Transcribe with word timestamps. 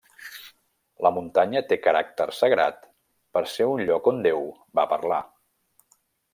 La 1.07 1.11
muntanya 1.17 1.61
té 1.73 1.77
caràcter 1.89 2.27
sagrat 2.39 2.89
per 3.37 3.45
ser 3.55 3.69
un 3.75 3.87
lloc 3.91 4.11
on 4.15 4.25
Déu 4.29 4.51
va 4.81 4.91
parlar. 4.97 5.25